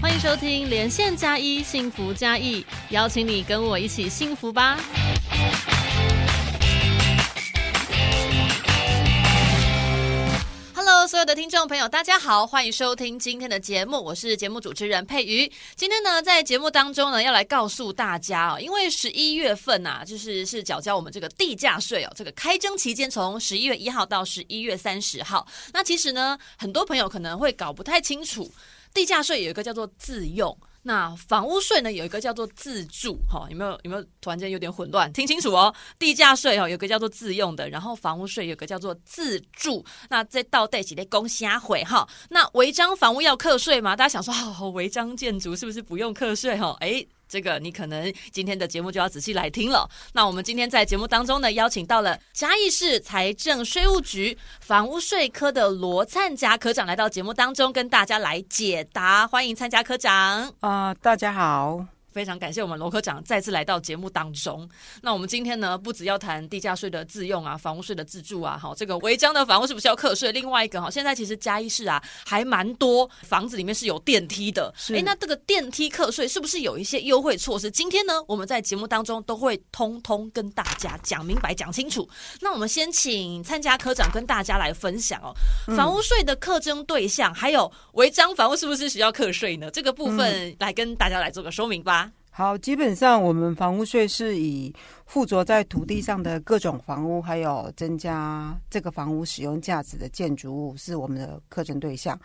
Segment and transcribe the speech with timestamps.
[0.00, 4.78] 欢迎收听连线加一幸福加一，邀请你跟我一起幸福吧。
[10.72, 15.50] Hello，所有的听众朋友，大家好，欢迎收听今天的节目，我是节目主持人佩瑜。
[15.74, 25.44] 今天呢，在节目当中呢，要来告诉大家哦，因为十一月份呐、就是是缴交我们这个地价税哦，这个开征期间从十一月一号到十一月三十号。
[25.72, 28.48] 那其实呢，很多朋友可能会搞不太清楚，
[28.98, 30.58] 地价税有一个叫做自用。
[30.82, 35.12] 那房屋税呢，有一个叫做自住，哈、有没有有没有突然间有点混乱？
[35.12, 39.84] 听清楚哦，地价税哦，有个叫做自用的，然后房屋税有个叫做自住。
[40.10, 42.08] 那这到底几类公虾悔哈？
[42.30, 43.94] 那违章房屋要课税吗？
[43.94, 46.56] 大家想说，哦，违章建筑是不是不用课税？
[46.56, 47.06] 哈，哎。
[47.28, 49.88] 这个你可能今天的节目就要仔细来听了。
[50.12, 59.26] 那我们今天在节目当中呢，邀请到了嘉义市财政税务局房屋税科的罗灿佳科长来到节目当中，跟大家来解答。
[59.26, 60.52] 欢迎参加科长。
[60.60, 61.97] 啊、大家好。
[62.12, 64.68] 非常感谢我们罗科长再次来到节目当中。
[65.02, 70.32] 那我们今天呢，不只要谈地价税的自用啊，房屋税的自住啊，好，这个违章的房屋是不是要课税？
[70.32, 74.72] 另外一个哈，现在其实嘉义市啊，还蛮多房子里面是有电梯的。
[74.76, 77.70] 是哎，那这个电梯课税是不是有一些优惠措施？
[77.70, 82.08] 今天呢，我们在节目当中都会通通跟大家讲明白、讲清楚。
[82.40, 85.32] 那我们先请参加科长跟大家来分享哦，
[85.76, 89.70] 房屋税的课征对象，还有违章房屋是不是需要课税呢？
[89.70, 92.07] 这个部分来跟大家来做个说明吧。
[92.38, 94.72] 好，基本上我们房屋税是以
[95.06, 102.16] 附着在土地上的各种房屋，还有增加这个房屋使用价值的建筑物是我们的课征对象。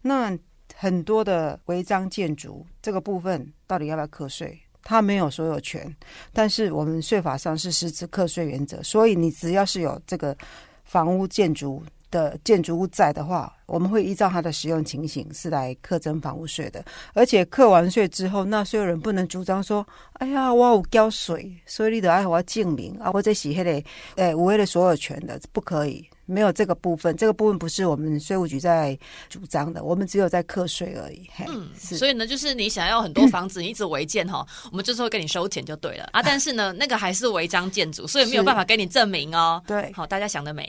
[0.00, 0.36] 那
[0.74, 4.58] 很多的违章建筑这个部分到底要不要课税？
[4.82, 5.94] 它没有所有权，
[6.32, 10.36] 但是我们税法上是实质课税原则，所以你只要是有这个
[10.82, 11.80] 房屋建筑
[12.12, 16.84] 的建筑物在的话，我们会依照它的使用情形是来课征房屋税的。
[17.12, 19.84] 而且课完税之后，纳税人不能主张说
[20.20, 28.98] ：“哎呀，我有交税，所以你得爱我证明啊，我这是迄、那个诶我的所有权的，不可以。”没有这个部分，这个部分不是我们税务局在
[29.28, 31.28] 主张的，我们只有在课税而已。
[31.34, 36.22] 嘿，嗯，是所以呢，就是你想要很多房子，你一直违建哈， 我们就是会跟你收钱就对了啊。
[36.22, 39.62] 但是呢， 那个还是违章建筑，所以没有办法给你证明哦。
[39.66, 40.68] 对好，大家想得美。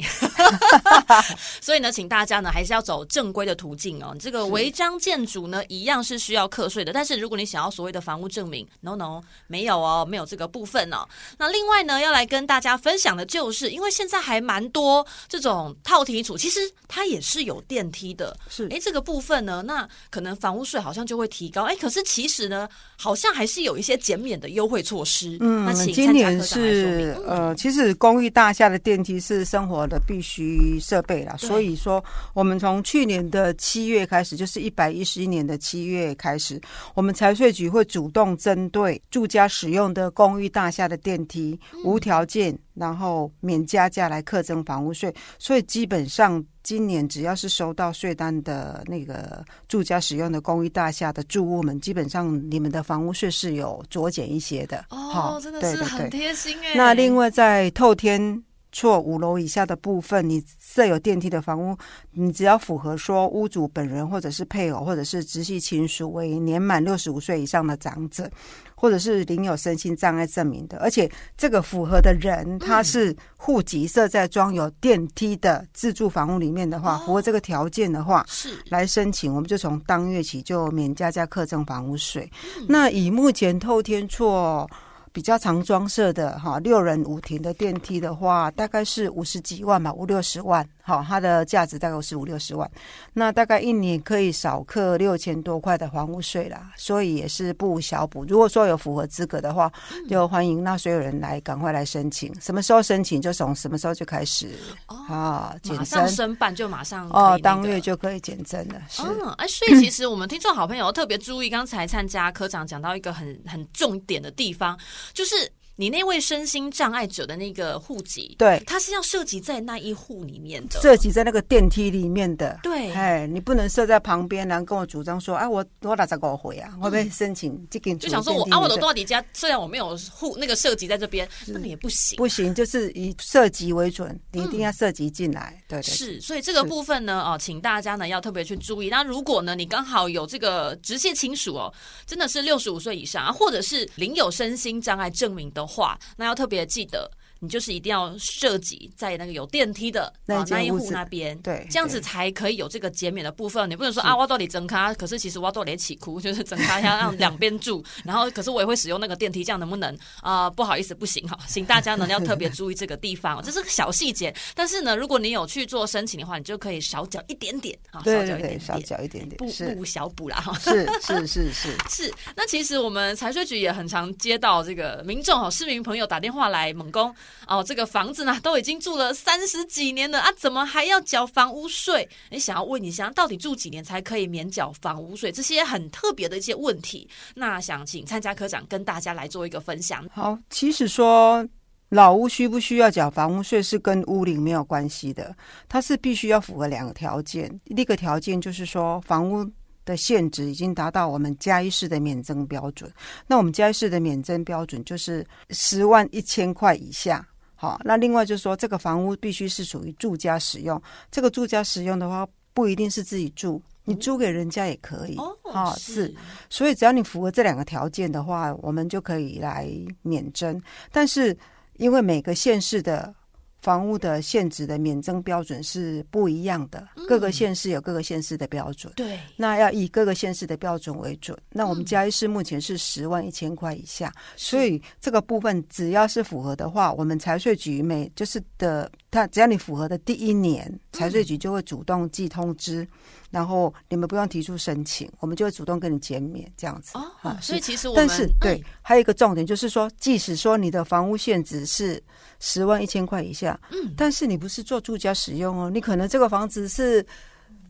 [1.61, 4.15] 所以呢，请大家呢还是要走正规的途径哦。
[4.19, 6.91] 这个违章建筑呢，一样是需要课税的。
[6.91, 11.07] 但是如果你想要所谓的房屋证明，no no，没有哦，没有这个部分哦。
[11.37, 15.52] 那另外呢，要来跟大家分享的就是，因为现在还蛮多这种
[15.83, 18.37] 套题组，其实它也是有电梯的。
[18.49, 21.63] 是哎，这个部分呢，那可能房屋税好像就会提高。
[21.63, 25.37] 哎，可是其实呢，好像还是有一些减免的优惠措施。
[25.39, 32.03] 嗯那请，今年是嗯呃，其实公寓大厦的电梯是生活的必须设备啦，对所以说
[32.33, 36.59] 我们从去年的七月开始，就是一百一十一年的七月开始，
[36.93, 46.43] 我们财税局会主动针对住家使用的公寓大厦的电梯无条件，然后免加价来课征房屋税，所以基本上。
[46.63, 54.77] 今年只要是收到税单的那个住家使用的公寓大厦的住户们，基本上你们的房屋税是有酌减一些的。
[54.87, 56.73] 哦好，真的是很贴心哎。
[56.73, 58.41] 那另外在透天
[58.73, 61.77] 厝五楼以下的部分，你设有电梯的房屋，
[62.11, 68.29] 你只要符合说屋主本人或者是配偶或者是直系亲属为年满六十五岁以上的长者，
[68.75, 77.03] 或者是领有身心障碍证明的，而且这个符合的人他是户籍设在装有电梯的自住房屋里面的话，哦。
[77.05, 78.57] 符合这个条件的话，是。
[78.69, 82.29] 来申请，我们就从当月起就免加价课征房屋税。
[82.67, 84.67] 那以目前透天厝
[85.13, 92.69] 比较常装设的哈六人五停的电梯的话，大概是五十几万吧，五六十万，好，它的价值大概是五六十万。
[93.13, 98.25] 那大概一年可以少课六千多块的房屋税啦，所以也是不无小补。
[98.25, 99.71] 如果说有符合资格的话，
[100.09, 102.33] 就欢迎纳税人来赶快来申请。
[102.41, 104.51] 什么时候申请就从什么时候就开始
[104.87, 108.81] 哦，啊减马上征申办就马上哦那，个当月就可以减征了。
[108.89, 109.03] 是。
[109.03, 114.77] 嗯，哎，所以其实我们听众好朋友特别注意，刚才参加科长讲到一个很很重点的地方，
[115.13, 120.79] 就是你那位身心障碍者的那个户籍，对，它是要涉及在那一户里面的。
[120.81, 122.59] 涉及在那个电梯里面的。
[122.61, 126.71] 对哎，你不能设在旁边，然后跟我主张说，哎，我我哪十个回啊？
[126.79, 127.91] 会不会申请这个？
[127.91, 132.17] 嗯就想说我啊，我的多少底家，虽然我没有户那个涉及在这边，那么也不行。
[132.17, 135.59] 不行，就是以涉及为准，你一定要涉及进来。
[135.67, 138.89] 对对，对是，所以这个部分呢，哦，请大家呢要特别去注意。
[138.89, 141.73] 那如果呢，你刚好有这个直系亲属哦，
[142.05, 147.09] 真的是六十五岁以上啊，或者是领有身心障碍证明的话，那要特别记得。
[147.43, 153.69] 你就是一定要设计在那个有电梯的那啊那一户那边，对这样子才可以有这个减免的部分。
[153.69, 159.93] 你不能说啊，我到底整卡，可是其实我到底起哭，就是整卡要让两边住， 然后可是我也会使用那个电梯，这样能不能？
[160.21, 164.33] 啊、不好意思，不行哈，请大家呢要特别注意这个地方，这是个小细节。
[164.55, 169.75] 但是呢，如果你有去做申请的话，你就可以少缴一点点啊，少缴一点少，缴一点点，不是。
[169.75, 170.57] 不小补啦哈。
[170.59, 177.13] 是是是是， 是，那其实我们财税局也很常接到这个民众哦，市民朋友打电话来猛攻
[177.47, 182.07] 哦，这个房子呢都已经住了三十几年了啊，怎么还要缴房屋税？
[182.29, 185.31] 你想要问一下，到底住几年才可以免缴房屋税？
[185.31, 190.07] 这些很特别的一些问题，那想请参加科长跟大家来做一个分享。
[190.13, 191.47] 好，其实说
[191.89, 195.35] 老屋需不需要缴房屋税是跟屋龄没有关系的，
[195.67, 197.59] 它是必须要符合两个条件。
[197.65, 199.49] 第一个条件就是说房屋。
[199.85, 202.91] 的限值已经达到我们嘉义市的免征标准，
[203.27, 207.25] 那我们嘉义市的免征标准就是十万一千块以下。
[207.55, 210.81] 好，那另外就是说，这个房屋必须是属于住家使用。
[211.09, 215.15] 这个住家使用的话，不一定是自己住，你租给人家也可以。
[215.17, 216.13] 哦，好是
[216.49, 219.69] 所以只要你符合这两个条件的话，我们就可以来
[220.01, 220.61] 免征。
[220.91, 221.37] 但是
[221.77, 223.15] 因为每个县市的
[223.63, 228.91] 房屋的限制的免征标准是不一样的，各个县市有各个县市的标准。
[228.93, 231.35] 对，那要以各个县市的标准为准。
[231.49, 242.87] 那我们嘉义市目前是十万一千块以下，所以这个部分只要是符合的话，我们财税局每就是的，它只要你符合的第一年，财税局就会主动寄通知，
[243.29, 246.97] 然后你们不用提出申请，我们就会主动跟你减免这样子。
[246.97, 252.01] 哦啊，所以其实我们但是对，还有一个重点就是说，即使说你的房屋限值是
[252.39, 257.03] 十万一千块以下，嗯，但是你不是做住家使用哦，你可能这个房子是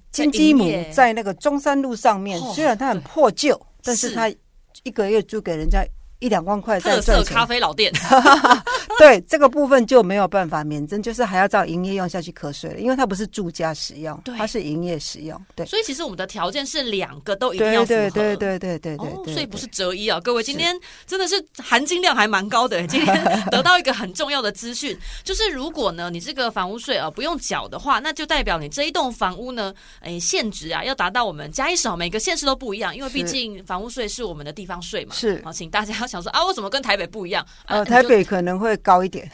[0.10, 4.16] 在金鸡母在那个中山路上面，哦虽然它很破旧，但是是。
[4.16, 4.34] 它
[4.81, 5.86] 一个月租给人家
[6.19, 7.94] 一两万块在赚，咖啡老店，
[9.00, 15.66] 对这个部分就没有办法免征，就是还要照营业用下去课税了，因为它不是住家使用对，它是营业使用，对。
[15.66, 17.88] 所以其实我们的条件是两个都一定要符合。
[17.88, 20.75] 对对对对对对对哦，所以不是择一啊，各位，今天
[21.06, 22.86] 真的是含金量还蛮高的。
[22.88, 35.16] 今天得到一个很重要的资讯，就是如果呢你这个房屋税啊不用缴的话，那就代表你这一栋房屋呢，哎现值啊要达到我们嘉义省每个县市都不一样，因为毕竟房屋税是我们的地方税嘛。
[35.16, 37.44] 是好，请大家想说啊，我怎么跟台北不一样？
[37.66, 39.27] 啊呃，台北可能会高一点，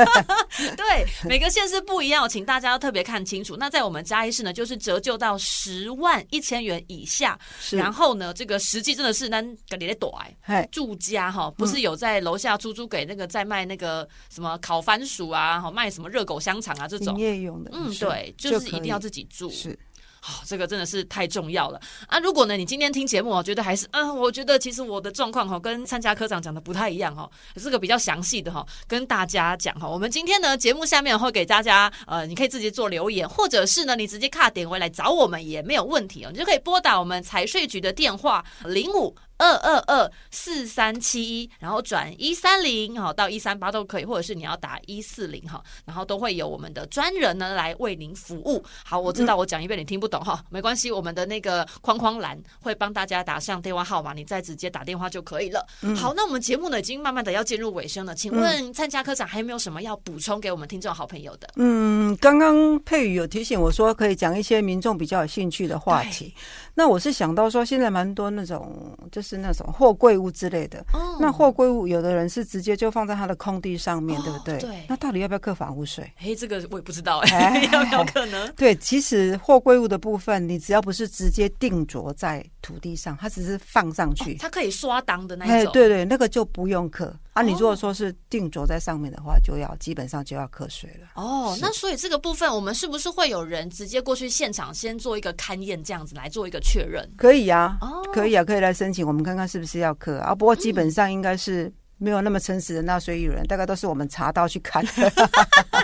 [0.76, 3.56] 对，每个县市不一样，请大家要特别看清楚。
[3.56, 7.38] 那在我们嘉义市呢，就是折旧到十万一千元以下，
[7.72, 10.66] 然后呢，这个实际真的是那给你躲哎。
[10.70, 17.18] 住家哈，不是有在楼下出租给那个在卖那个什么烤番薯啊，好卖什么热狗香肠啊这营种。
[17.18, 19.50] 业用的，嗯，是对，就是一定要自己住。
[19.50, 19.76] 是
[20.20, 22.18] 好、这个真的是太重要了啊！
[22.18, 29.88] 如果呢，你今天听节目，我觉得还是，嗯，我觉得其实我的状况哈，跟参加科长讲的不太一样哈，这个比较详细的哈，跟大家讲哈。
[29.88, 39.14] 我们今天呢，节目下面会给大家，呃，你可以自己做留言，或者是呢，你直接卡点回来找我们也没有问题哦，你就可以拨打我们财税局的电话零五。
[39.38, 48.62] 二二二四三七一，然后转一三零哈到一三八都可以，或者是你要打一四零哈，然后都会有我们的专人呢来为您服务。
[48.84, 55.66] 好，我知道我讲一遍你听不懂哈，没关系，我们的那个框框栏会帮大家打上电话号码，你再直接打电话就可以了。
[55.96, 61.48] 好，那我们节目呢已经慢慢的要进入尾声了，请问参加科长还有没有什么要补充给我们听众好朋友的？
[61.56, 66.34] 嗯，刚刚佩宇有提醒我说，可以讲一些民众比较有兴趣的话题。
[66.74, 70.78] 那我是想到说，现在蛮多那种就是那种货柜屋之类的。
[70.92, 74.58] 哦那货柜屋有的人是直接就放在他的空地上面，哦对不对？
[74.60, 76.10] 对那到底要不要课房屋税？
[76.16, 78.50] 嘿，这个我也不知道哎、哎 要不要可能？
[78.56, 84.34] 对，其实货柜屋的部分，你只要不是直接定着在土地上，它只是放上去。
[84.36, 87.42] 它可以刷档的那一哎，种，对对，那个就不用课啊。
[87.42, 91.08] 你如哦果说是定着在上面的话，就要基本上就要课税了。
[91.14, 97.08] 哦，那所以这个部分，我们是不是会有人直接过去现场先做一个勘验，这样子来做一个确认？
[97.16, 100.34] 可以啊，哦可以啊，可以来申请，我们看看是不是要课啊。
[100.34, 105.12] 不过基本上应该是没有那么诚实的纳税义人，大概都是我们查到去看的。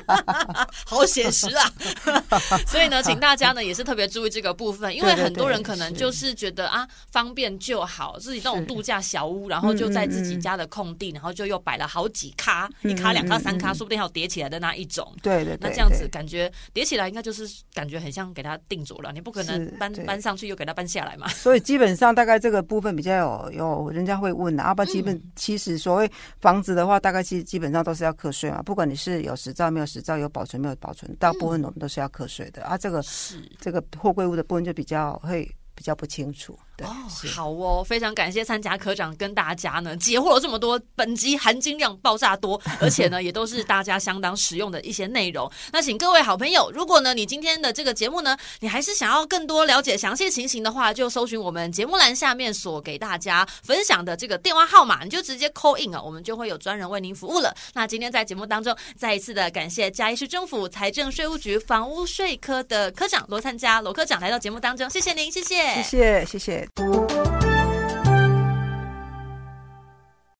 [0.86, 1.70] 好写实啊！
[2.66, 15.12] 所以呢，请大家呢也是特别注意这个部分，因为很多人可能就是觉得啊方便就好，自己那种度假小屋，然后就在自己家的空地，然后就又摆了好几咖，一咖、两咖、三咖，说不定还有叠起来的那一种。
[15.22, 21.26] 对对对，那这样子感觉叠起来应该就是感觉很像给它定着了，你不可能搬搬上去又给它搬下来嘛。
[21.28, 26.03] 所以基本上大概这个部分比较有有人家会问的，啊，爸，基本其实所谓
[26.40, 32.76] 房子的话，大概其实基本上都是要课税嘛，不管你是有实照没有实照，有保存没有保存，大部分我们都是要课税的啊。
[32.76, 33.50] 这个是。
[33.60, 36.58] 这个货柜屋的部分就比较会比较不清楚。
[36.76, 36.92] 对，哦，
[37.32, 45.50] 好哦，非常感谢参加科长跟大家呢解惑了这么多，本集含金量爆炸多， 而且呢也都是大家相当实用的一些内容。
[45.72, 57.54] 那请各位好朋友，如果呢你今天的这个节目呢，你还是想要更多了解详细情形的话，就搜寻我们节目栏下面所给大家分享的这个电话号码，你就直接 call in 啊，我们就会有专人为您服务了。
[57.74, 66.63] 那今天在节目当中，再一次的感谢嘉义市政府财政税务局房屋税科的科长罗参加罗科长来到节目当中，谢谢您，谢谢谢谢谢谢。
[66.64, 67.03] it.